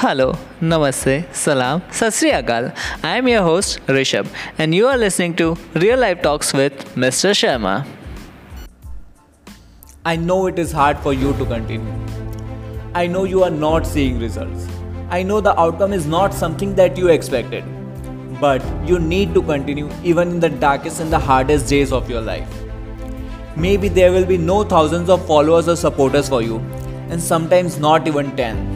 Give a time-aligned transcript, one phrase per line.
[0.00, 2.66] Hello, Namaste, Salam, Sat Sri Akal.
[3.02, 4.26] I am your host Rishabh,
[4.58, 7.30] and you are listening to Real Life Talks with Mr.
[7.30, 7.86] Sharma.
[10.04, 11.96] I know it is hard for you to continue.
[12.94, 14.68] I know you are not seeing results.
[15.08, 17.64] I know the outcome is not something that you expected.
[18.38, 22.20] But you need to continue even in the darkest and the hardest days of your
[22.20, 22.62] life.
[23.56, 26.58] Maybe there will be no thousands of followers or supporters for you,
[27.08, 28.75] and sometimes not even 10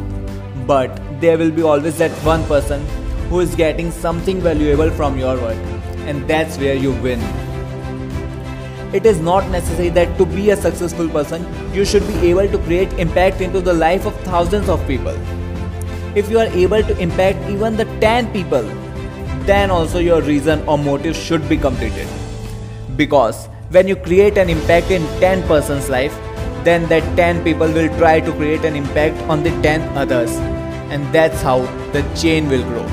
[0.71, 2.83] but there will be always that one person
[3.29, 5.57] who is getting something valuable from your work,
[6.11, 7.25] and that's where you win.
[8.99, 12.59] It is not necessary that to be a successful person, you should be able to
[12.69, 15.19] create impact into the life of thousands of people.
[16.15, 18.63] If you are able to impact even the 10 people,
[19.51, 22.07] then also your reason or motive should be completed.
[22.97, 26.17] Because when you create an impact in 10 person's life,
[26.63, 30.41] then that 10 people will try to create an impact on the 10 others
[30.91, 31.61] and that's how
[31.93, 32.85] the chain will grow.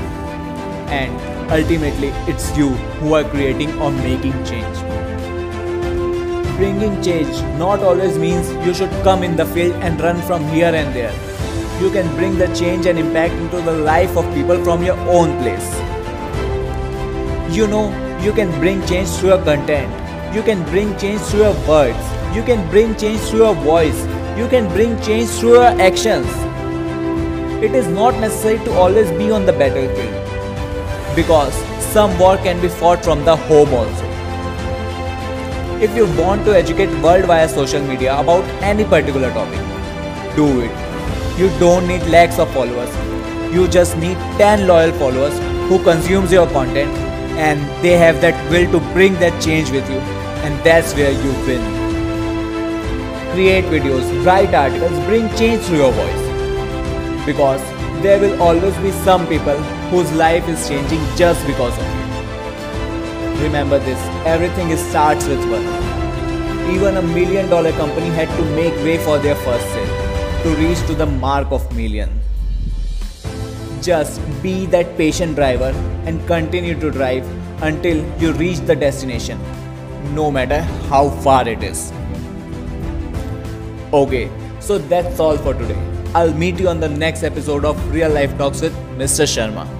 [0.98, 1.12] And
[1.50, 2.68] ultimately it's you
[3.00, 4.78] who are creating or making change.
[6.56, 10.74] Bringing change not always means you should come in the field and run from here
[10.74, 11.12] and there.
[11.80, 15.38] You can bring the change and impact into the life of people from your own
[15.42, 15.68] place.
[17.54, 17.86] You know
[18.20, 19.94] you can bring change through your content.
[20.34, 22.36] You can bring change through your words.
[22.36, 24.04] You can bring change through your voice.
[24.36, 26.47] You can bring change through your actions.
[27.60, 31.52] It is not necessary to always be on the battlefield because
[31.92, 34.04] some war can be fought from the home also.
[35.86, 39.58] If you want to educate world via social media about any particular topic,
[40.36, 40.70] do it.
[41.36, 42.94] You don't need lakhs of followers.
[43.52, 45.36] You just need 10 loyal followers
[45.68, 46.92] who consumes your content
[47.48, 49.98] and they have that will to bring that change with you
[50.46, 51.88] and that's where you win
[53.32, 56.27] create videos, write articles, bring change through your voice.
[57.28, 57.62] Because
[58.02, 59.58] there will always be some people
[59.92, 63.42] whose life is changing just because of you.
[63.42, 65.66] Remember this, everything starts with one.
[66.74, 70.86] Even a million dollar company had to make way for their first sale to reach
[70.86, 72.08] to the mark of million.
[73.82, 75.72] Just be that patient driver
[76.06, 77.28] and continue to drive
[77.62, 79.38] until you reach the destination,
[80.14, 80.62] no matter
[80.94, 81.92] how far it is.
[83.92, 84.30] Okay,
[84.60, 85.97] so that's all for today.
[86.14, 89.26] I'll meet you on the next episode of Real Life Talks with Mr.
[89.26, 89.77] Sharma.